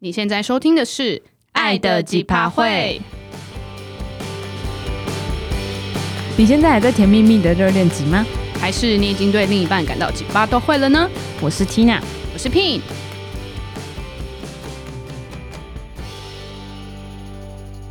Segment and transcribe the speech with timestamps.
[0.00, 1.16] 你现在收听的是
[1.50, 3.00] 《爱的奇葩会》。
[6.36, 8.24] 你现在还在甜蜜蜜的热恋期吗？
[8.60, 11.10] 还是你已经对另一半感到奇葩都会了呢？
[11.40, 12.00] 我是 Tina，
[12.32, 12.80] 我是 Pin。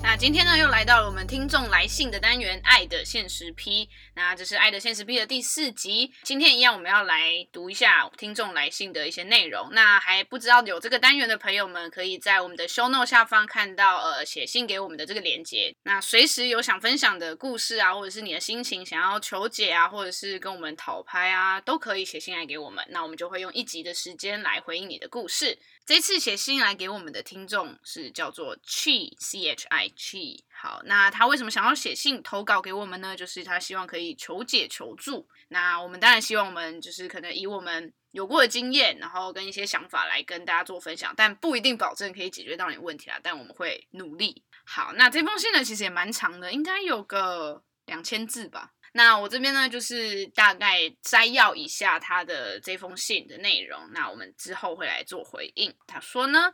[0.01, 0.15] 那。
[0.15, 3.83] 今天呢，又来到了我们听众来信的单元《爱的现实批》。
[4.17, 6.11] 那这是《爱的现实币》的第四集。
[6.23, 9.69] 今天一样，我们要来读一下听众来信的一些内容。
[9.73, 15.71] 那还不知道有这个单元的朋友们，可以在我们的 show note 下方看到呃写信给我们的这个连接。
[15.83, 22.83] 那随时有想分享的故事啊，或者是你的心情想要求解啊，或者是跟我们讨拍啊，都可以写信来给我们。
[22.89, 25.59] 那我们就会用一集的时间来回应你的故事。
[25.85, 30.39] 这次写信来给我们的听众是叫做 Chi C H I Chi。
[30.59, 33.15] 好，那他为什么想要写信投稿给我们呢？
[33.15, 35.27] 就是他希望可以求解求助。
[35.49, 43.19] 那我们当然希望我们就是可能以我们有过的经验，然后跟一些想法来跟大家做分享，但不一定保证可以解决到你问题啊。
[43.21, 44.43] 但我们会努力。
[44.65, 48.71] 好，那这封信呢，其实也蛮长的，应该有个两千字吧。
[48.93, 53.79] 那我这边呢，就是大概摘要一下他的这封信的内容。
[53.91, 55.73] 那我们之后会来做回应。
[55.85, 56.51] 他说呢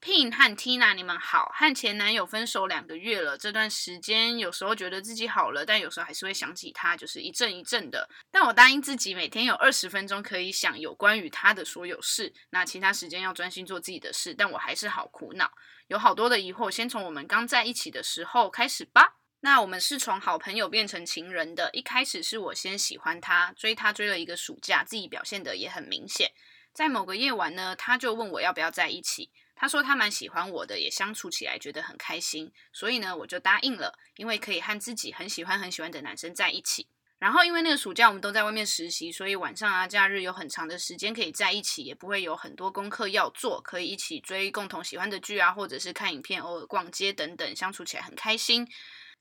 [0.00, 3.36] ，Pin 和 Tina，你们好，和前男友分手两个月了。
[3.36, 8.08] 这段时间有时候觉得自己好了，但有时候还是会想起他，就是一阵一阵的。
[8.30, 14.34] 但我答应自己，每天有二十分钟可以想有关于他的所有事，那其他时间要专心做自己的事。
[14.34, 15.50] 但我还是好苦恼，
[15.88, 16.70] 有好多的疑惑。
[16.70, 19.16] 先从我们刚在一起的时候开始吧。
[19.42, 21.70] 那我们是从好朋友变成情人的。
[21.72, 26.30] 一开始是我先喜欢他，追他追了一个暑假，自己表现得也很明显。
[26.74, 29.30] 在某个夜晚呢，他就问我要不要在一起。
[29.60, 36.86] 他说他蛮喜欢我的，也相处起来觉得很开心，所以呢，我就答应了，因为可以和自己很喜欢很喜欢的男生在一起。
[37.18, 48.66] 然后因为那个暑假我们都在外面实习，所以晚上啊、假日有很长的时间可以在一起，也不会有很多功课要做，可以一起追共同喜欢的剧啊，或者是看影片，偶尔逛街等等，相处起来很开心。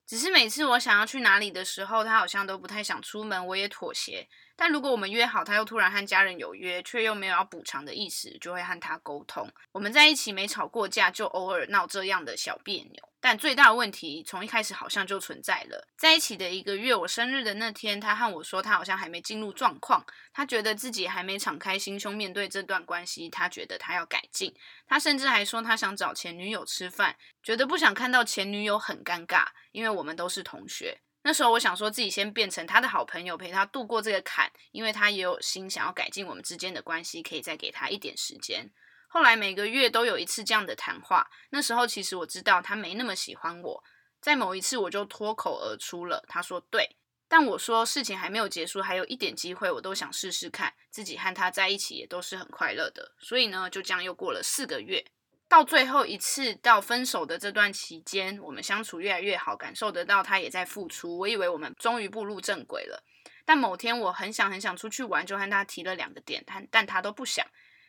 [0.07, 4.29] 只是每次我想要去哪里的时候，他好像都不太想出门，我也妥协。
[4.59, 9.49] 但如果我们约好，他又突然和家人有约，却又没有要补偿的意思，就会和他沟通。
[9.71, 13.09] 我们在一起没吵过架，就偶尔闹这样的小别扭。
[13.21, 15.87] 但最大的问题从一开始好像就存在了。
[15.97, 24.53] 在一起的一个月，我生日的那天，他和我说他好像还没进入状况，他觉得自己还没敞开心胸面对这段关系，他觉得他要改进。
[24.85, 30.99] 他甚至还说他想找前女友吃饭，觉得不想看到前女友很尴尬，因为我们都是同学。
[31.29, 38.67] 那时候我想说自己先变成他的好朋友，陪他度过这个坎，因为他也有心想要改进我们之间的关系，可以再给他一点时间。
[39.07, 41.29] 后来每个月都有一次这样的谈话。
[41.51, 43.83] 那时候其实我知道他没那么喜欢我，
[44.19, 46.97] 在某一次我就脱口而出了，他说对，
[47.27, 53.11] 但我说事情还没有结束，还有一点机会，我都想试试看，自己和他在一起也都是很快乐的。
[53.19, 55.05] 所以呢，就这样又过了四个月，
[55.49, 61.17] 到最后一次到分手的这段期间，我们相处越来越好，感受得到他也在付出。
[61.17, 63.03] 我以为我们终于步入正轨了，
[63.45, 67.43] 但某天我很想很想出去玩，就和他提了两个点，但但他都不想。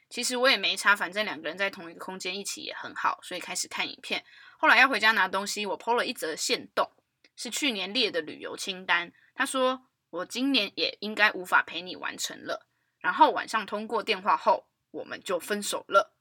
[0.08, 4.24] 其实我也没差，反正两个人在同一个空间一起也很好，所以开始看影片。
[4.58, 6.90] 后来要回家拿东西，我 PO 了一则限动，
[7.36, 9.12] 是去年列的旅游清单。
[9.34, 12.66] 他说我今年也应该无法陪你完成了。
[13.00, 16.16] 然后晚上通过电话后，我们就分手了。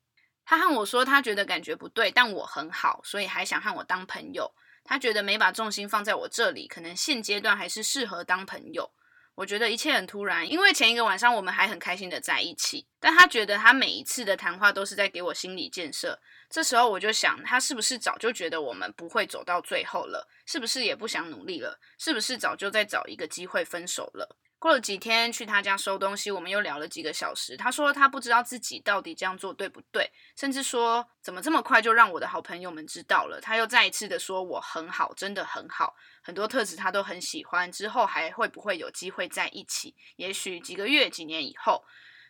[0.50, 4.52] 他和我说他觉得感觉不对，但我很好，所以还想和我当朋友。
[4.84, 8.90] 他觉得没把重心放在我这里，可能现阶段还是适合当朋友。
[9.36, 16.20] 我觉得一切很突然，因为前一个晚上我们还很开心的在一起，但他觉得他每一次的谈话都是在给我心理建设。
[16.50, 20.28] 这时候我就想，他是不是早就觉得我们不会走到最后了？
[20.48, 21.80] 是不是也不想努力了？
[22.00, 24.36] 是不是早就在找一个机会分手了？
[24.60, 27.56] 过了几天去他家收东西，我们又聊了几个小时。
[27.56, 33.40] 他说他不知道自己到底这样做对不对，甚至说怎么这么快就让我的好朋友们知道了。
[33.42, 37.72] 他又再一次的说我很好，真的很好，很多特质他都很喜欢。
[37.72, 39.96] 之后还会不会有机会在一起？
[40.18, 41.84] 也许几个月、几年以后。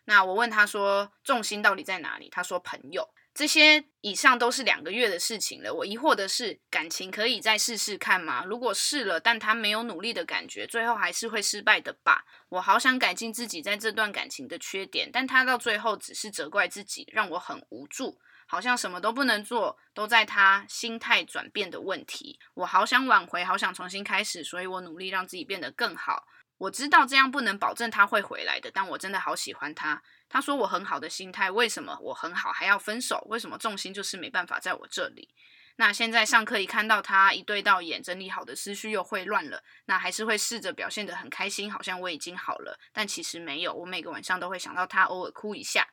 [0.06, 2.30] 那我问他说重心到底在哪里？
[2.30, 3.10] 他说朋友。
[3.40, 5.74] 这些以上都是两个月的事情了。
[5.74, 8.44] 我疑惑的是，感情可以再试试看吗？
[8.44, 12.26] 如果试了，但他没有努力的感觉，最后还是会失败的吧？
[12.50, 22.38] 我好想改进自己在这段感情的缺点，但他到最后只是责怪自己，让我很无助，好像什么都不能做，都在他心态转变的问题。
[22.56, 26.26] 我好想挽回，好想重新开始，所以我努力让自己变得更好。
[26.58, 30.04] 我知道这样不能保证他会回来的，但我真的好喜欢他。
[30.30, 33.26] 他说我很好的心态，为什么我很好还要分手？
[33.30, 35.34] 为什么重心就是没办法在我这里？
[35.78, 39.64] 那现在上课一看到他，一对到眼，整理好的思绪又会乱了。
[39.86, 43.74] 那还是会试着表现得很开心，好像我已经好了，但其实没有。
[43.74, 45.88] 我每个晚上都会想到他，偶尔哭一下。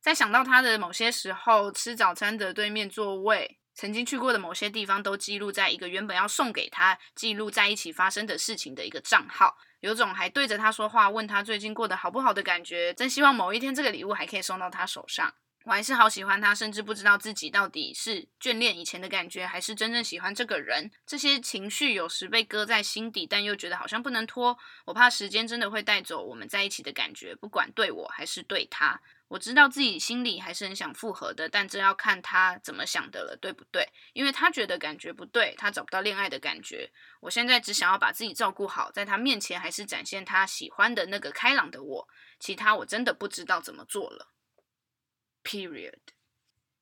[0.00, 12.92] 在想到他的某些时候吃早餐的对面座位，曾经去过的某些地方，都记录在一个原本要送给他记录在一起发生的事情的一个账号，有种还对着他说话，问他最近过得好不好的感觉。
[12.94, 15.32] 真希望某一天这个礼物还可以送到他手上。
[15.64, 20.90] 我还是好喜欢他，甚至不知道自己到底是眷恋以前的感觉，还是真正喜欢这个人。
[21.06, 24.58] 这些情绪有时被搁在心底，但又觉得好像不能拖。
[24.86, 29.00] 我怕时间真的会带走我们在一起的感觉，不管对我还是对他。
[29.28, 33.86] 我知道自己心里还是很想复合的，但这要看他怎么想的了，对不对？
[34.14, 36.90] 因为他觉得感觉不对，他找不到恋爱的感觉。
[37.20, 42.08] 我现在只想要把自己照顾好，在他面前还是展现他喜欢的那个开朗的我。
[42.40, 44.32] 其他我真的不知道怎么做了。
[45.44, 45.98] Period。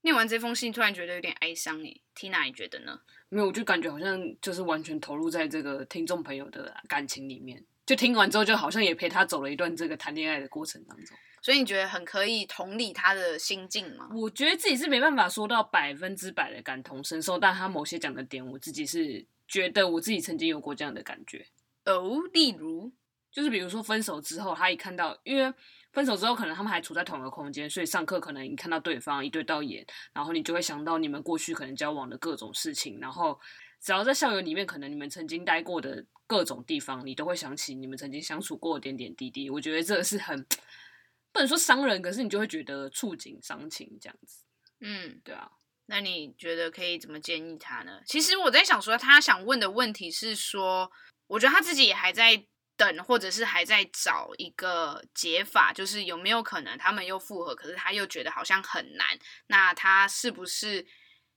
[0.02, 2.00] 念完这封信，突然觉得有点哀伤诶。
[2.14, 3.00] Tina，你觉得呢？
[3.28, 7.64] 没有，我就感觉好像就是完全投入在这个听众朋友的感情里面。
[7.84, 11.16] 就听完之后，就好像也陪他走了一段这个谈恋爱的过程当中，
[11.46, 14.08] 所以你觉得很可以同理他的心境吗？
[14.12, 21.46] 我觉得自己是没办法说到百分之百的感同身受，但他某些讲的点，我自己是觉得我自己曾经有过这样的感觉。
[21.84, 22.92] 哦，例如，
[23.30, 25.54] 就是比如说分手之后，他一看到，因为
[25.92, 33.38] 分手之后可能他们还处在同一个空间，所以上课可能你看到对方一对到眼，然后你就会想到你们过去可能交往的各种事情，然后。
[33.78, 39.48] 只要在校园里面，可能你们曾经待过的各种地方，你都会想起你们曾经相处过的点点滴滴。
[39.48, 40.44] 我觉得这个是很
[41.36, 44.44] 不能说伤人，可是你就会觉得触景伤情这样子。
[44.80, 45.50] 嗯，对啊。
[45.84, 48.00] 那你觉得可以怎么建议他呢？
[48.06, 50.90] 其实我在想说，他想问的问题是说，
[51.26, 52.42] 我觉得他自己也还在
[52.76, 59.18] 等，或者是还在找一个解法，就是有没有可能他们又复合，可是他又觉得好像很难。
[59.48, 60.86] 那他是不是？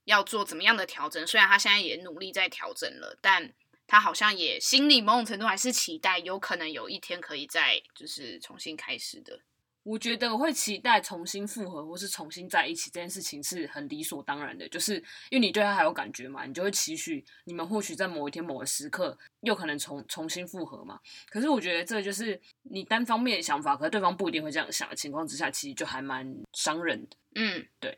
[0.06, 1.28] 要做怎么样的调整？
[1.28, 3.54] 虽然他现在也努力在调整了，但
[3.86, 9.40] 他好像也心里某种程度还是期待，有可能有一天可以再就是重新开始的。
[9.84, 14.96] 我觉得我会期待重新复合或是重新在一起这件事情是很理所当然的，就是
[15.30, 21.00] 因为你对他还有感觉嘛，你就会期许你们或许在某一天某个时刻又可能重重新复合嘛。
[21.30, 27.18] 可是我觉得这就是你单方面的想法，可是对方不一定会这样想的情况之下，其实就还蛮伤人的。
[27.36, 27.98] 嗯，对。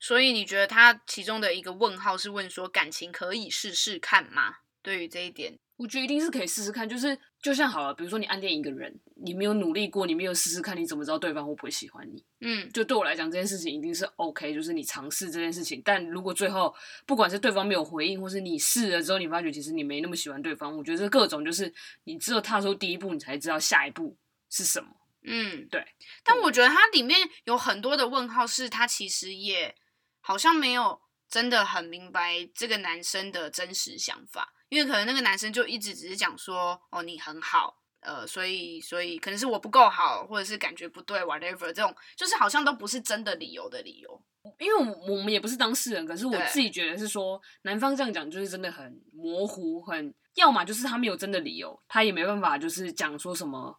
[0.00, 4.58] 所以你觉得他其中的一个问号是问说，感情可以试试看吗？
[4.80, 6.86] 对于这一点，我觉得一定是可以试试看。
[6.86, 12.22] 就是就像好了，比如说你暗恋一个人，你没有努力过，你没有试试看，你怎么知道对方会不会喜欢你？
[12.40, 15.80] 嗯，就对我来讲，这件事情一定是 OK，就是你尝试这件事情。
[15.84, 16.74] 但如果最后
[17.06, 21.72] 不管是对方没有回应，或是你试了之后你发觉其实你没那么喜欢对方，我觉得这各种就是
[22.04, 24.16] 你只有踏出第一步，你才知道下一步
[24.50, 24.88] 是什么。
[25.22, 25.84] 嗯，对。
[26.22, 29.74] 但我觉得它里面有很多的问号，是它其实也。
[30.20, 44.24] 好像没有真的很明白这个男生的真实想法，因为可能那个男生就一直只是讲说，哦，你很好，呃，所以所以可能是我不够好，或者是感觉不对，whatever，这种就是好像都不是真的理由的理由。
[44.58, 44.74] 因为
[45.08, 53.76] 我们也不是当事人，可是我自己觉得是说，男方这样讲就是真的很模糊，很要么就是他没有真的理由，他也没办法就是讲说什么，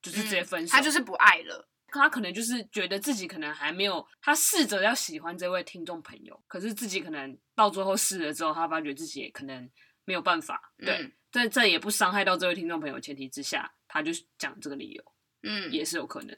[0.00, 1.68] 就是直接分手，嗯，他就是不爱了。
[1.88, 9.70] 他可能就是觉得自己可能还没有，他试着要喜欢这位听众朋友，可是自己可能到最后试了之后，他发觉自己也可能
[10.06, 10.72] 没有办法。
[10.78, 15.04] 对，在、嗯、在也不伤害到这位听众朋友的前提之下，他就讲这个理由，
[15.42, 16.34] 嗯，也是有可能。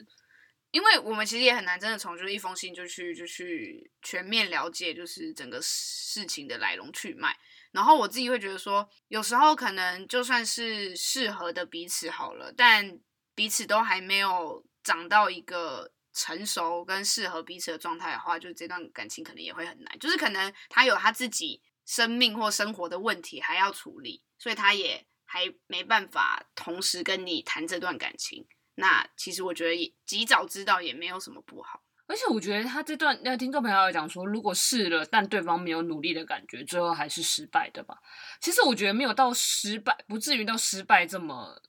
[0.71, 7.37] 因为我们其实也很难真的从就是一封信就去就去全面了解就是整个事情的来龙去脉。
[7.71, 12.99] 然后我自己会觉得说，有时候可能就算是适合的彼此好了，但
[13.33, 14.67] 彼此都还没有。
[14.81, 19.99] 长到一个成熟跟适合彼此的状态的话，就这段感情可能也会很难。
[19.99, 28.45] 就是可能他有他自己生命或生活的问题还要处理，所以他也还没办法同时跟你谈这段感情。
[28.75, 31.81] 那其实我觉得也及早知道也没有什么不好。
[32.05, 37.97] 而且我觉得他这段那听众朋友有讲说，如果试了但对方没有努力的感觉，最后还是失败的吧？
[38.39, 41.59] 其实我觉得没有到失败，不至于到失败这么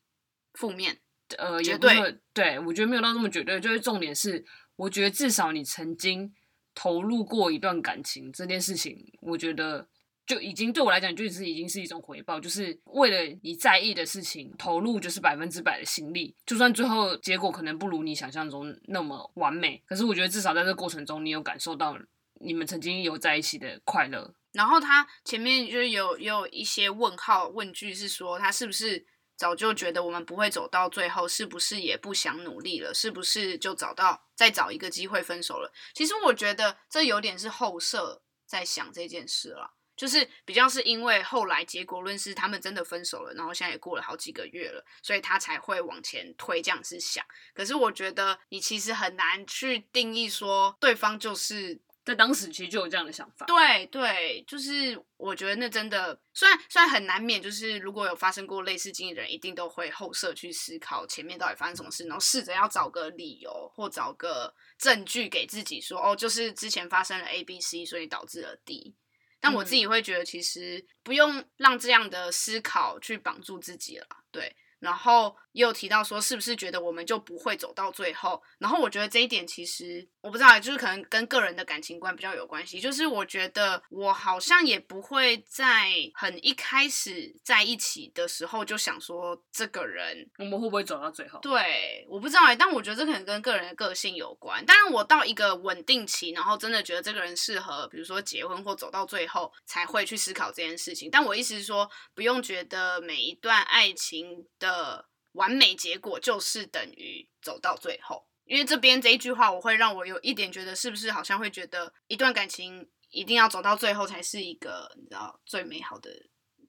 [0.52, 1.00] 负面。
[1.38, 3.58] 呃，也不是，对，我觉得没有到这么绝对。
[3.58, 4.44] 就是重点是，
[4.76, 6.34] 我觉得至少你曾经
[6.74, 9.88] 投入过一段感情这件事情，我觉得
[10.26, 21.98] 就已经对我来讲就是已经是一种回报，就是为了你在意的事情投入就是百分之百的心力，就算最后结果可能不如你想象中那么完美，可是我觉得至少在这过程中，你有感受到
[22.40, 24.34] 你们曾经有在一起的快乐。
[24.52, 29.06] 然后他前面就是有有一些问号问句，是说他是不是？
[29.36, 32.92] 早就觉得我们不会走到最后，是不是也不想努力了？
[32.92, 35.72] 是不是就找到再找一个机会分手了？
[35.94, 39.72] 其实我觉得这有点是后设在想这件事了。
[40.00, 47.22] 就是比较是因为后来结果论是他们真的分手了，然后现在也过了好几个月了，所以他才会往前推这样子想。
[47.52, 51.78] 可是我觉得你其实很难去定义说对方就是。
[52.02, 53.44] 在当时其实就有这样的想法。
[53.44, 68.94] 对对，就是我觉得那真的，虽然虽然很难免，就是如果有发生过类似经历的人，一定都会后设去思考前面到底发生什么事，然后试着要找个理由或找个证据给自己说，哦，就是之前发生了 A、B、C，所以导致了 D。
[69.40, 74.54] 但我自己会觉得，其实不用让这样的思考去绑住自己了，对。
[74.78, 78.42] 然后也有提到说，是不是觉得我们就不会走到最后？
[78.58, 82.80] 然后我觉得这一点其实我不知道，就是可能跟个人的感情观比较有关系。
[82.80, 91.38] 就是我觉得我好像也不会在很一开始在一起的时候就想说这个人我们会不会走到最后？
[91.40, 94.64] 对，我不知道欸，但我觉得这可能跟个人的个性有关。
[94.64, 101.10] 当然，我到一个稳定期，然后真的觉得这个人适合，比如说结婚或走到最后，才会去思考这件事情。
[101.10, 105.09] 但我意思是说，不用觉得每一段爱情的。
[105.32, 116.10] 的完美结果就是等于走到最后，因为这边这一句话，我会让我有一点觉得，是不是好像会觉得一段感情一定要走到最后才是一个你知道最美好的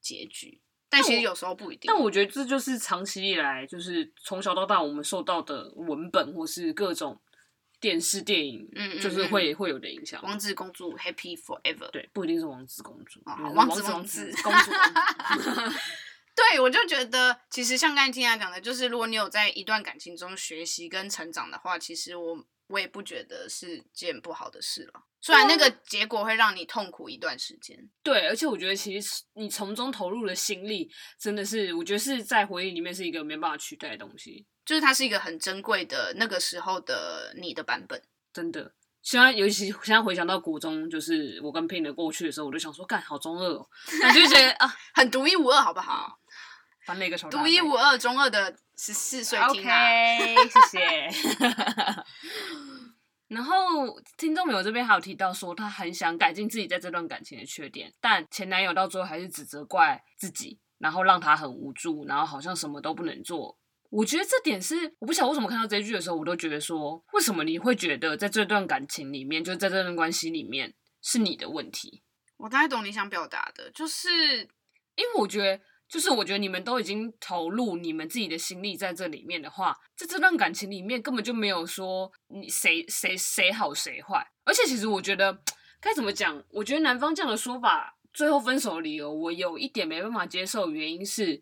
[0.01, 0.61] 结局？
[0.89, 1.83] 但其实有时候不一定。
[1.87, 7.21] 但我，觉得这就是长期以来，就是从小到大我们受到的文本或是各种
[7.79, 10.21] 电视电影，嗯，就是会会有的影响。
[10.21, 14.71] 王子公主 Happy Forever，对，不一定是王子公主，哦、王子王子公主。
[16.35, 25.03] 对，我就觉得，其实像刚才听他讲的，就是如果你有在一段感情中学习跟成长的话，其实我我也不觉得是件不好的事了。
[25.21, 27.77] 虽然那个结果会让你痛苦一段时间。
[28.01, 34.47] 对，而且我觉得其实你从中投入的心力，真的是我觉得是在回忆里面是一个没办法取代的东西。
[34.65, 38.01] 就是它是一个很珍贵的那个时候的你的版本，
[38.33, 38.73] 真的。
[39.01, 43.67] 现在尤其现在回想到国中，就是我跟 Pin 的过去的时候，我就想说，干好中二哦，
[44.07, 46.19] 我就觉得啊，很独一无二，好不好？
[46.85, 51.09] 翻了一个手，独一无二中二的十四岁听啊，OK，谢谢。
[53.27, 63.57] 然后听众朋友这边还有提到说，他很想改进自己在这段感情的缺点，但前男友到最后还是只责怪自己，然后让他很无助，然后好像什么都不能做。
[63.91, 72.01] 我觉得这点是我不晓得为什么看到这一句的时候，我都觉得说，为什么你会觉得在这段感情里面，就在这段关系里面是你的问题？
[72.37, 74.09] 我大概懂你想表达的，就是
[74.95, 85.37] 因为我觉得，就是我觉得你们都已经投入你们自己的心力在这里面的话，在这段感情里面根本就没有说你谁谁谁好谁坏，而且其实我觉得
[85.81, 86.41] 该怎么讲？
[86.51, 91.41] 我觉得男方这样的说法，最后分手的理由，我有一点没办法接受，原因是。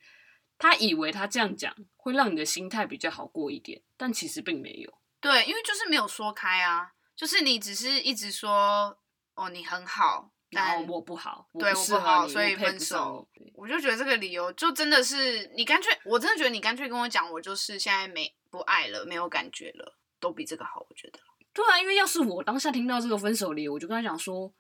[0.62, 1.74] 他以为他这样讲
[2.10, 4.94] 会让你的心态比较好过一点，但其实并没有。
[5.22, 8.98] 对，因为就是没有说开啊，就是你只是一直说
[9.36, 13.28] 哦，你很好，然后我不好，对，我不好，所以分手。
[13.54, 20.86] 我就觉得这个理由就真的是你干脆，我真的觉得你干脆跟我讲，我就是现在没不爱了，没有感觉了，都比这个好。
[20.90, 21.20] 我觉得。
[21.52, 24.54] 对啊，因为要是我当下听到这个分手理由，我就跟他讲说，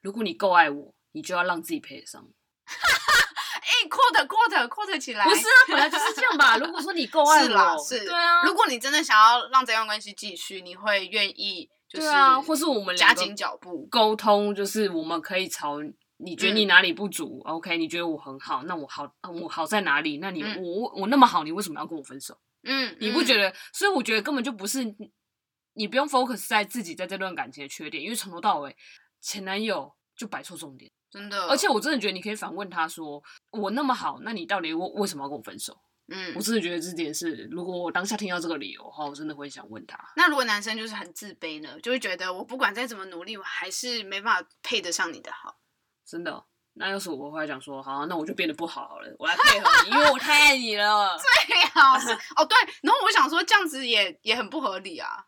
[0.00, 2.26] 如果你够爱我，你就要让自己配得上。
[3.66, 6.56] 哎，quote quote quote 起来，不是啊，本来就是这样吧。
[6.56, 8.42] 如果说你够爱我，是啦，是，对啊。
[8.44, 15.78] 如果你真的想要让这段关系继续，你会愿意，就是啊，或是我们加紧脚步沟通，就是我们可以朝
[16.18, 17.76] 你觉得你哪里不足、嗯、，OK？
[17.76, 19.10] 你觉得我很好，那我好，
[19.42, 20.18] 我好在哪里？
[20.18, 22.38] 那你、嗯、我我那么好，你为什么要跟我分手？
[22.62, 23.52] 嗯，你不觉得？
[23.72, 24.84] 所以我觉得根本就不是
[25.74, 28.76] 你不用 focus 在自己在这段感情的缺点，因为从头到尾
[29.20, 30.90] 前男友就摆错重点。
[31.10, 35.76] 真的，而且我真的觉得你可以反问他说：“我那么好，那你到底为为什么要跟我分手？”
[36.08, 39.98] 嗯，我真的觉得这点是，如果我当下听到这个理由的话，我真的会想问他。
[40.14, 45.58] 那如果男生就是很自卑呢，就会觉得我不管再怎么努力，我还是没办法配得上你的好。
[46.08, 46.44] 真的，
[46.74, 51.18] 那要是我会讲说，好，那我就变得不好好了，我来配合你，因为我太爱你了。
[51.18, 52.56] 最好是哦，对。
[52.82, 55.26] 然后我想说，这样子也也很不合理啊。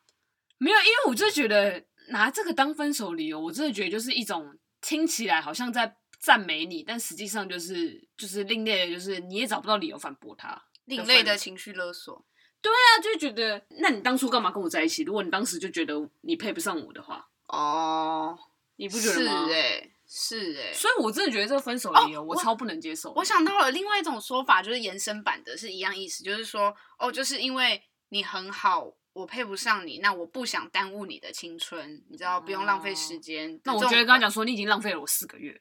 [0.59, 4.57] 没有，因为我就觉得拿这个当分手理由，我真的觉得就是一种。
[4.81, 10.61] 听起来好像在赞美你，但实际上就是就是另类的，就是你也找不到理由反驳他。
[10.85, 12.25] 另类的情绪勒索。
[12.61, 15.05] 对啊，就觉得那你当初干嘛跟我在一起？
[15.05, 18.37] 如果你当时就觉得你配不上我的话，哦，
[18.77, 19.47] 你不觉得吗？
[19.47, 23.13] 是哎、欸，是哎、欸，所以我真的觉得这个分手理由我超不能接受。
[23.13, 28.93] 我想到了另外一种说法，就是延伸版的，是一样意思，就是说哦，就是因为你很好。
[29.13, 33.53] 我配不上你，那我不想耽误你的青春，你知道，不用浪费时间。
[33.55, 35.61] 哦、那我觉得刚刚讲说，你已经浪费了我四个月，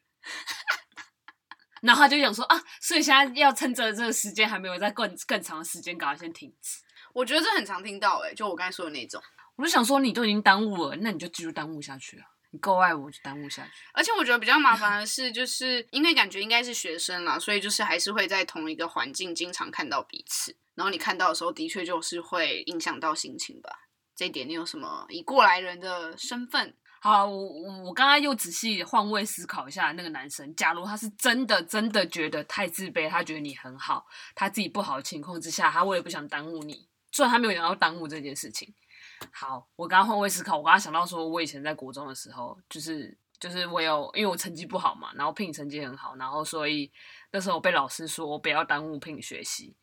[1.82, 6.80] 然后他就讲说啊，所以现在要趁着这个时间还没有在更更长的时间，赶快先停止。
[7.14, 9.20] 我觉得这很常听到、欸，哎，就我刚才说的那种，
[9.56, 12.28] 我就想说，你都已经耽误了，那你就继续耽误下去啊。
[12.58, 13.72] 你够爱我就耽误下去。
[13.94, 23.70] 而且我觉得比较麻烦的是，就是因为感觉应该是学生啦，所以就是还是会在同一个环境经常看到彼此，然后你看到的时候，的确就是会影响到心情吧。
[24.16, 26.74] 这一点你有什么以过来人的身份？
[27.00, 38.74] 好，我我我刚刚又仔细换位思考一下，那个男生，假如他是真的真的觉得太自卑，他觉得你很好，他自己不好的情况之下，他为了不想耽误你，虽然他没有想到耽误这件事情。
[39.32, 46.92] 好，我刚刚换位思考，我刚刚想到说，我以前在国中的时候，就是就是我有，因为我成绩不好嘛，然后聘成绩很好，然后所以
[47.32, 49.76] 那时候我被老师说我不要耽误聘学习。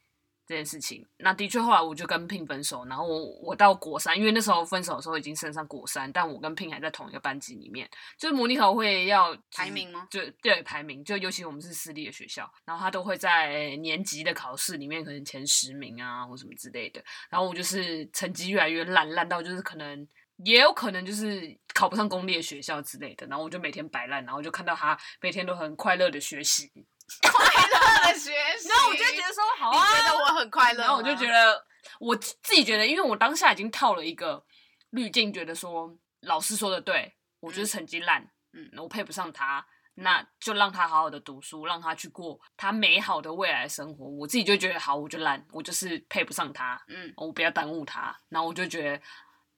[0.47, 10.07] 这件事情，那的确后来我就跟 Pin 分手，然后我我到国三，因为那时候分手的时候已经升上国三，但我跟 Pin 还在同一个班级里面，就是模拟考会要排名吗？
[10.11, 20.07] 就对排名，就尤其我们是私立的学校，然后他都会在年级的考试里面可能前十名啊或什么之类的，然后我就是成绩越来越烂，烂到就是可能
[20.45, 26.71] 也有可能就是考不上公立的学校之类的，然后我就每天摆烂，然后就看到他每天都很快乐的学习。
[27.31, 31.65] 快乐的学习，然后我就觉得说好啊，你觉得我很快乐，然后我就觉得
[32.01, 34.45] 我自己觉得，因为我当下已经套了一个
[34.91, 44.07] 滤镜，觉得说老师说的对，我就是成绩烂，嗯，我配不上他，那就让他好好的读书，让他去过他美好的未来生活。
[44.07, 48.17] 我自己就觉得好，我就烂，我就是配不上他，嗯，我不要耽误他。
[48.29, 49.03] 然后我就觉得，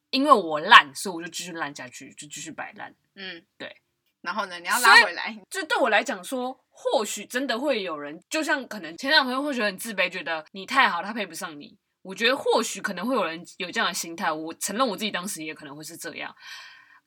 [0.09, 3.81] 因为我烂，所以我就继续烂下去，就继续摆烂，嗯，对。
[4.27, 6.59] 然后呢，你要拉回来，就对我来讲说。
[6.79, 11.75] 或许真的会有人，就像可能前两天会觉得很自卑，觉得你太好，他配不上你。
[12.03, 14.31] 我觉得或许可能会有人有这样的心态。
[14.31, 16.31] 我承认我自己当时也可能会是这样。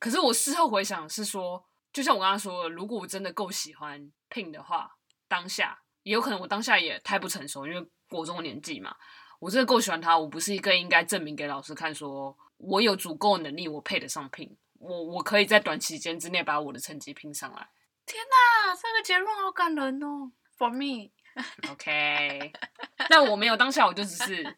[0.00, 4.90] 可是我事后回想是说，就像我刚刚说的，如果我真的够喜欢 Pin 的话，
[5.28, 8.96] 当下也有可能我当下也太不成熟，因为国中的年纪嘛。
[9.38, 14.50] 我真的够喜欢他，我不是一个应该证明给老师看，说我有足够能力，我配得上 Pin，
[14.80, 17.68] 我我可以在短期间之内把我的成绩拼上来。
[18.06, 22.50] 天哪，这个结论好感人哦！For me，OK，okay.
[23.08, 24.56] 但我没有当下，我就只是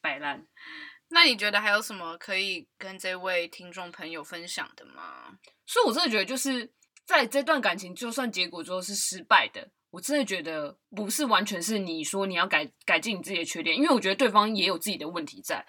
[0.00, 0.44] 摆烂。
[1.10, 5.38] 那你觉得还有什么可以跟这位听众朋友分享的吗？
[5.66, 6.72] 所以，我真的觉得，就是
[7.04, 15.66] 在这段感情，就算结果最后是失败的，我真的觉得不是完全是你说你要改改进你自己的缺点，因为我觉得对方也有自己的问题在，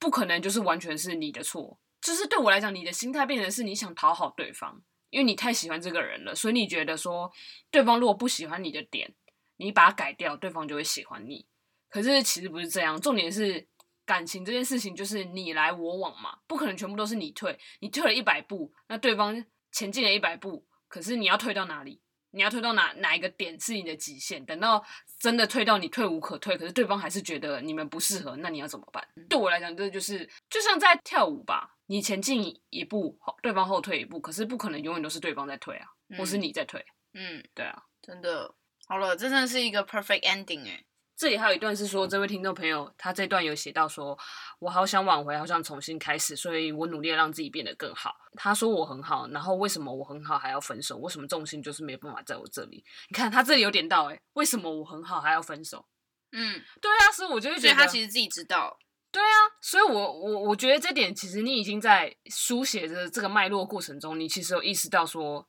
[0.00, 1.78] 不可能就是完全是你的错。
[2.04, 4.82] 就是对我来讲，你的心态变成是你想讨好对方。
[5.08, 7.30] 因为你太喜欢这个人了，所以你觉得说，
[7.70, 9.14] 对方如果不喜欢你的点，
[9.58, 11.46] 你把它改掉，对方就会喜欢你。
[11.88, 13.64] 可是其实不是这样，重点是
[14.04, 17.56] 感情这件事情就是你来我往嘛，不可能全部都是你退。
[17.78, 22.02] 你退了一百步，那对方前进了一百步，可是你要退到哪里？
[22.32, 24.44] 你要退到哪哪一个点是你的极限？
[24.44, 24.84] 等到
[25.20, 29.06] 真的退到你退无可退，可是对方还是觉得你们不适合，那你要怎么办？
[29.28, 31.73] 对我来讲，这就是就像在跳舞吧。
[31.86, 36.84] 你前进一步，对方后退一步，可是不可能永远都是对方在退啊，嗯、或是你在退。
[37.12, 38.54] 嗯，对啊，真的，
[38.86, 40.84] 好了，这真的是一个 perfect ending 哎。
[41.16, 44.18] 这里还有一段是说，这位听众朋友他这段有写到说，
[44.58, 48.16] 我好想挽回，好想重新开始，所以我努力让自己变得更好。
[48.36, 50.96] 他说我很好，然后为什么我很好还要分手？
[50.96, 52.84] 为什么重心就是没办法在我这里？
[53.08, 55.86] 你看他这里有点到哎，为什么我很好还要分手？
[56.32, 58.76] 嗯，对啊，所以我就觉得，他其实自己知道。
[59.14, 65.48] 对啊，所以我，我我我觉得这点其实你已经在书写的这个脉络过程中，你其实有意识到说，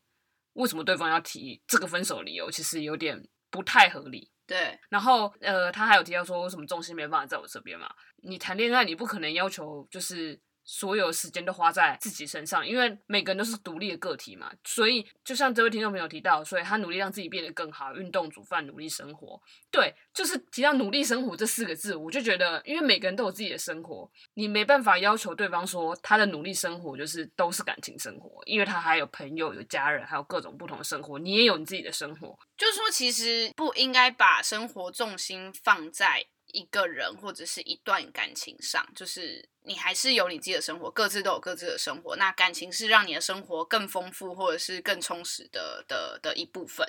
[0.53, 4.31] 为什么对方要提这个分手理由，其实有点不太合理。
[4.45, 7.89] 对，然后呃，他还有提到说，为什么重心没办法在我这边嘛？
[8.21, 10.39] 你谈恋爱，你不可能要求就是。
[10.65, 19.39] 所有时间都花在自己身上，因为每个人都是独立的个体嘛，所以就像这位听众朋友提到，所以他努力让自己变得更好，运动、煮饭、努力生活。
[19.71, 32.37] 对，就是提到努力生活这四个字，我就觉得，因为每个人都有自己的生活，你没办法要求对方说他的努力生活就是都是感情生活，因为他还有朋友、有家人，还有各种不同的生活，你也有你自己的生活。
[32.57, 36.25] 就是说，其实不应该把生活重心放在。
[36.55, 42.15] 一个人或者是一段感情上，就是你还是有你自己的生活，各自都有各自的生活。
[42.15, 46.87] 那感情是让你的生活更丰富或者是更充实的的的一部分。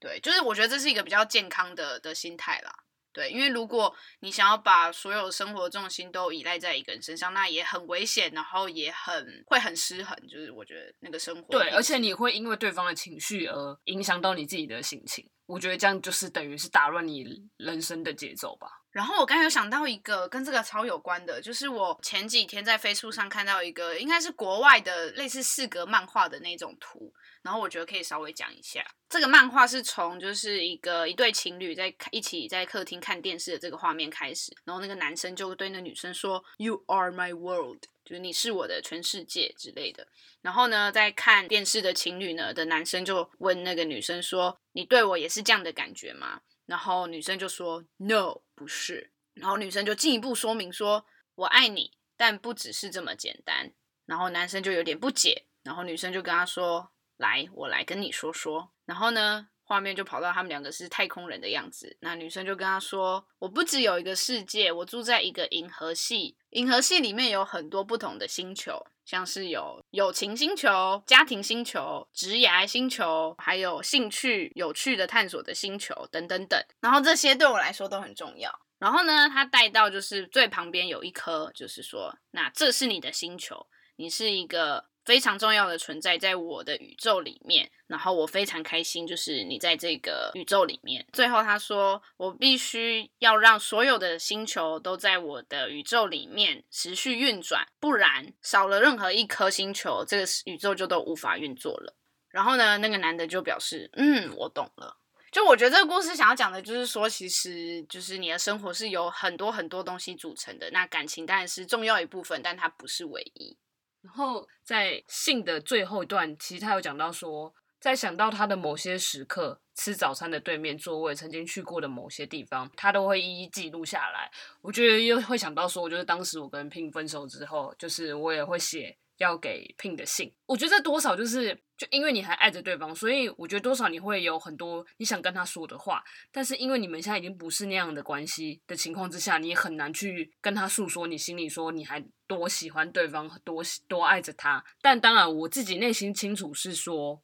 [0.00, 2.72] 对，就是我觉得这是一个比较健康的的心态啦。
[3.12, 10.16] 对，因为如果你想要把所有生活重心都依赖在一个人身上，那也很危险，然后也很会很失衡。
[10.28, 15.28] 就是我觉得那个生活，对，而且你会因为对方的情绪而影响到你自己的心情。
[15.46, 17.26] 我觉得这样就是等于是打乱你
[17.58, 18.68] 人生的节奏吧。
[18.90, 28.84] 然后我刚才有想到一个跟这个超有关的，就是我前几天在 Facebook 上看到一个应该是国外的类似四格漫画的那种图，然后我觉得可以稍微讲一下。
[29.08, 40.06] 这个漫画是从就是一个一对情侣在一起在客厅看电视的这个画面开始，然后那个男生就对那女生说：“You are my world。”就是你是我的全世界之类的。
[40.40, 53.72] 然后呢，在看电视的情侣呢的男生就问那个女生说：“你对我也是这样的感觉吗？”然后女生就说：“No，不是。”然后女生就进一步说明说：“我爱你，但不只是这么简单。”
[54.04, 56.91] 然后男生就有点不解，然后女生就跟他说
[57.22, 61.96] ：“来，我来跟你说说。”然后呢，画面就跑到他们两个是太空人的样子。
[62.00, 66.36] 那女生就跟他说：“我不只有一个世界，我住在一个银河系。
[66.50, 76.60] 银河系里面有很多不同的星球，像是有友情星球、家庭星球、职涯星球，还有兴趣有趣的探索的星球等等等。
[76.80, 78.52] 然后这些对我来说都很重要。
[78.78, 91.06] 然后呢，他带到就是最旁边有一颗，就是说，那这是你的星球，你是一个。”非常重要的存在在我的宇宙里面，然后我非常开心，就是你在这个宇宙里面。
[91.12, 101.96] 最后他说，我必须要让所有的星球都在我的宇宙里面持续运转，不然少了任何一颗星球，这个宇宙就都无法运作了。
[102.30, 104.96] 然后呢，那个男的就表示，嗯，我懂了。
[105.30, 113.56] 就我觉得这个故事想要讲的就是说，其实就是你的生活是由很多很多东西组成的，那感情当然是重要一部分，但它不是唯一。
[114.02, 124.30] 然后在信的最后一段，其实他有讲到说，在想到他的某些时刻，吃早餐的对面座位，曾经去过的某些地方，他都会一一记录下来。
[124.60, 128.96] 我觉得又会想到说，就是当时我跟 Pin 分手之后，就是我也会写。
[129.22, 144.64] 要给拼的信，我觉得这多少就是，就因为你还爱着对方，所以我觉得多少你会有很多你想跟他说的话，但是因为你们现在已经不是那样的关系的情况之下，你也很难去跟他诉说你心里说你还多喜欢对方，多多爱着他。
[144.80, 147.22] 但当然，我自己内心清楚是说，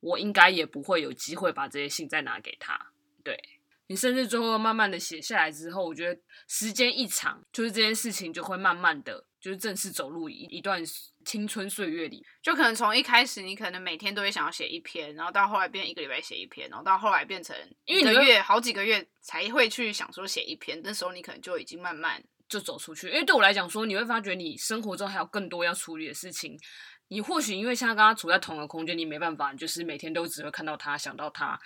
[0.00, 2.92] 我应该也不会有机会把这些信再拿给他。
[3.22, 3.38] 对，
[3.88, 9.26] 你甚至最后慢慢的写下来之后，我觉得时间一长，就是这件事情就会慢慢的。
[9.40, 10.82] 就是正式走入一一段
[11.24, 17.54] 青春岁月里，就可能从一开始你可能每天都会想要写一篇，然后到后来变一个礼拜写一篇，然后到后来变成
[17.84, 23.08] 一个月好几个月才会去想说写一篇，那时候你可能就已经慢慢就走出去。
[23.08, 26.58] 因为对我来讲说，你会发觉你生活中还有更多要处理的事情。
[27.08, 31.58] 你或许因为像刚刚处在同一个空间，你没办法，就是每天都只会看到他，想到他。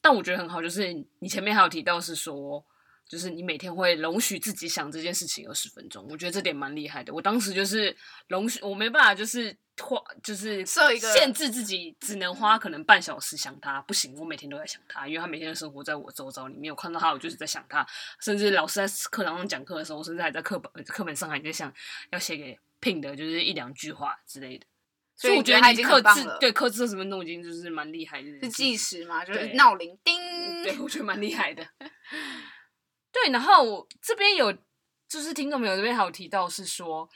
[0.00, 2.64] 但我觉得很好，就是你前面还有提到是说。
[3.08, 7.12] 就是你每天会容许自己想这件事情二十分钟，我觉得这点蛮厉害的。
[7.12, 7.94] 我当时就是
[8.28, 17.86] 容许，我没办法，就是花，就是设一个限制自己，只能花可能半小时想他，不行，我每天都在想他，因为他每天的生活在我周遭里面，我看到他，我就是在想他。
[18.20, 21.72] 甚至老师在课堂上讲课的时候，甚至还在课本课本上还在想
[22.10, 24.66] 要写给 Pin 的，就是一两句话之类的。
[25.16, 28.28] 所以我觉得他已经克制，对克制二十分钟已经就是蛮厉害的。
[28.40, 29.24] 是计时嘛？
[29.24, 30.18] 就是闹铃叮。
[30.64, 31.64] 对，我觉得蛮厉害的。
[33.14, 34.52] 对，然后这边有，
[35.08, 37.08] 就是听众朋友这边还有提到是说，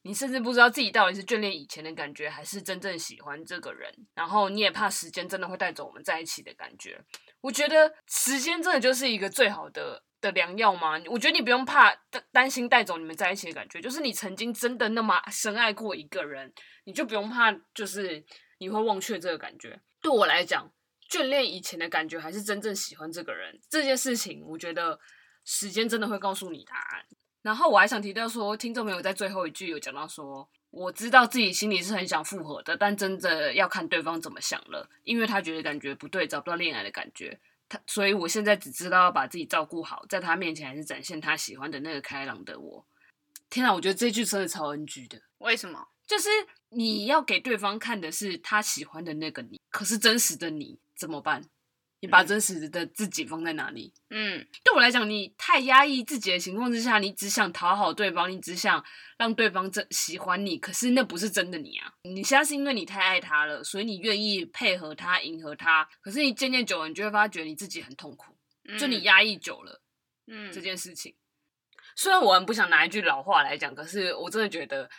[0.00, 6.98] 你甚至不知道自己到底是眷恋以前的感觉，还是真正喜欢这个人，然后你也怕时间真的会带走我们在一起的感觉。
[7.42, 10.98] 我觉得时间真的就是一个最好的的良药吗？
[11.10, 16.50] 我觉得你不用怕担担心带走你们在一起的感觉，就是你曾经真的那么深爱过一个人，
[16.84, 18.24] 你就不用怕，就是
[18.58, 19.78] 你会忘却这个感觉。
[20.00, 20.72] 对我来讲，
[21.10, 24.98] 眷恋以前的感觉，还是真正喜欢这个人这件事情，我觉得。
[25.44, 27.04] 时间真的会告诉你答案。
[27.42, 37.38] 然后我还想提到说，听众朋友在最后一句有讲到说，我知道自己心里是很想复合的，但真的要看对方怎么想了，因为他觉得感觉不对，找不到恋爱的感觉。
[37.68, 42.86] 他，所以我现在只知道要把自己照顾好，在他面前还是展现他喜欢的那个开朗的我。
[43.50, 45.20] 天啊，我觉得这句真的超 NG 的。
[45.38, 45.86] 为什么？
[46.06, 46.28] 就是
[46.70, 51.42] 你要给对方看的是他喜欢的那个你，可是真实的你怎么办？
[52.04, 53.90] 你把真实的自己放在哪里？
[54.10, 58.84] 嗯，对我来讲，你太压抑自己的情况之下，你只想讨好对方，你只想
[59.16, 61.90] 让对方真喜欢你，可是那不是真的你啊！
[62.02, 68.36] 你现在是因为你太爱他了，所以你愿意配合他、迎合他，可是你渐渐久了，你就会发觉你自己很痛苦，
[68.78, 69.80] 就你压抑久了，
[70.26, 71.16] 嗯，这件事情。
[71.96, 74.90] 虽然我很不想拿一句老话来讲，可是我真的觉得，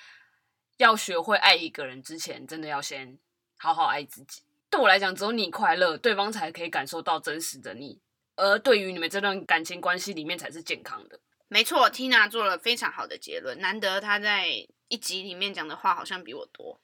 [0.77, 3.19] 要学会爱一个人之前，真的要先
[3.57, 4.41] 好好爱自己。
[4.75, 7.97] 对我来讲，只有你快乐，对方才可以感受到真实的你。
[8.35, 11.17] 而对于你们这段感情关系里面，才是健康的。
[11.47, 13.57] 没错，Tina 做了非常好的结论。
[13.61, 14.49] 难得她在
[14.89, 16.77] 一集里面讲的话好像比我多。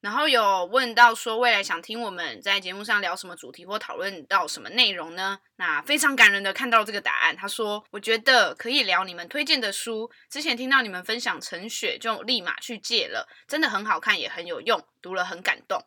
[0.00, 5.40] 然后有问到说，未来想听我们在节目上聊什么主题或讨论到什么内容呢？
[5.56, 10.08] 那非常感人的看到这个答案，他说：“我觉得可以聊你们推荐的书。
[10.30, 15.84] 之前听到你们分享《陈雪》，就立马去借了，真的很好看，也很有用，读了很感动。”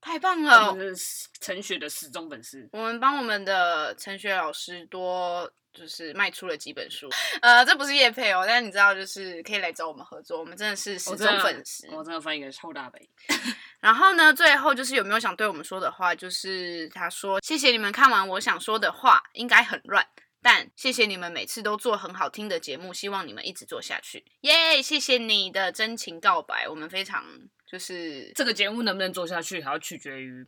[0.00, 0.70] 太棒了！
[0.70, 7.08] 我们是陈雪的死忠粉丝，我们帮我们的陈雪老师多就是卖出了几本书。
[7.42, 11.88] 呃，这不是叶配哦，但是你知道，就是可以来找我们合作，我们真的是死忠粉丝。
[11.90, 13.10] 我真的翻一个臭大杯。
[13.80, 16.14] 然后呢，最后就是有没有想对我们说的话？
[16.14, 20.06] 就是他说：“谢谢你们看完我想说的话，应该很乱。”
[20.40, 24.82] 但谢谢你们每次都做很好听的节目，希望你们一直做下去，耶、yeah！
[24.82, 27.24] 谢谢你的真情告白，我们非常
[27.70, 30.46] 就是这个节目能不能做下去，还要取决于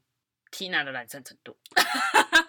[0.51, 1.57] Tina 的懒散程度。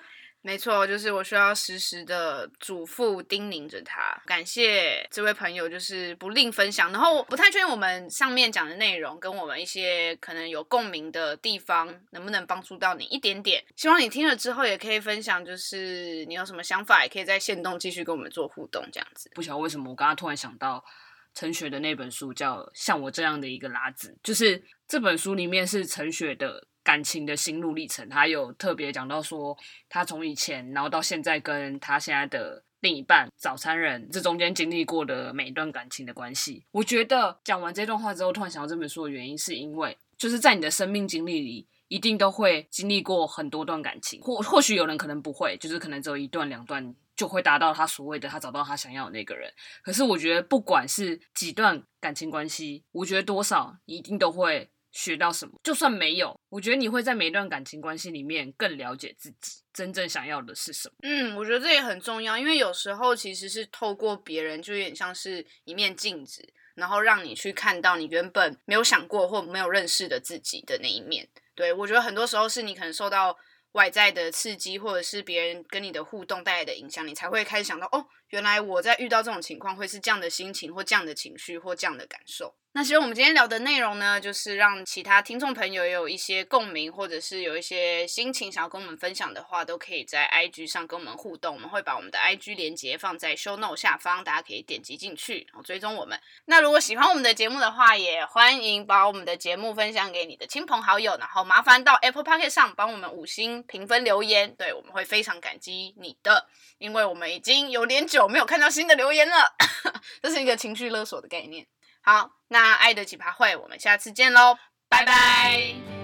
[0.44, 4.20] 没错，就是我需要时时的嘱咐叮咛着他。
[4.26, 6.92] 感谢这位朋友，就是不吝分享。
[6.92, 13.64] 然后不太确定我们上面讲的内容跟我们一些可能有共鸣的地方，能不能帮助到你一点点。
[13.76, 19.30] 希望你听了之后也可以分享，就是你有什么想法，也可以在线动继续跟我们做互动，这样子。
[19.36, 20.84] 不晓得为什么，我刚刚突然想到
[21.34, 26.68] 陈雪的那本书叫《像我这样的一个拉子》，就是这本书里面是陈雪的。
[26.84, 29.56] 感情的心路历程，他有特别讲到说，
[29.88, 36.66] 他从以前，然后到现在，跟他现在的另一半早餐人这中间经历过的每一段感情的关系。
[36.72, 49.52] 我觉得讲完这段话之后，突然想到这本书的原因，是因为就是在你的生命经历里，一定都会经历过很多段感情，或或许有人可能不会，就是可能只有一段两段就会达到他所谓的他找到他想要的那个人。
[49.84, 54.72] 可是我觉得，不管是几段感情关系，我觉得多少一定都会。
[54.94, 55.54] 学到什么？
[55.64, 60.96] 就算没有，我觉得你会在每一段感情关系里面更了解自己真正想要的是什么。
[61.04, 71.26] 嗯，我觉得这也很重要，因为有时候其实是透过别人，就有点像是一面镜子，然后让你去看到你原本没有想过或没有认识的自己的那一面。
[71.62, 73.38] 对，我觉得很多时候是你可能受到
[73.74, 82.56] 外在的刺激，或者是别人跟你的互动带来的影响，你才会开始想到，哦，原来我在遇到这种情况会是这样的心情，或这样的情绪，或这样的感受。
[82.74, 91.54] 那希望我们今天聊的内容呢，就是让其他听众朋友也有一些共鸣，或者是有一些心情想要跟我们分享的话，都可以在 IG 上跟我们互动。
[91.54, 96.18] 我们会把我们的 IG 连接放在 Show Note 下方，大家可以点击进去，然后追踪我们。
[96.46, 109.56] 那如果喜欢我们的节目的话，也欢迎把我们的节目分享给你的亲朋好友，然后麻烦到 Apple Podcast 上帮我们五星评分留言，对，我们会非常感激你的，因为我们已经有点久没有看到新的留言了，
[110.24, 111.68] 这是一个情绪勒索的概念。
[112.02, 114.58] 好，那爱的奇葩会，我们下次见喽，
[114.90, 116.01] 拜拜。